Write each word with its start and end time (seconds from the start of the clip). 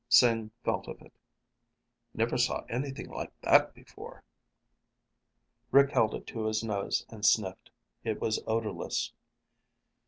Sing 0.09 0.49
felt 0.63 0.87
of 0.87 0.99
it. 1.03 1.13
"Never 2.15 2.35
saw 2.35 2.61
anything 2.67 3.07
like 3.07 3.31
that 3.41 3.75
before." 3.75 4.23
Rick 5.69 5.91
held 5.91 6.15
it 6.15 6.25
to 6.25 6.45
his 6.45 6.63
nose 6.63 7.05
and 7.09 7.23
sniffed. 7.23 7.69
It 8.03 8.19
was 8.19 8.41
odorless. 8.47 9.13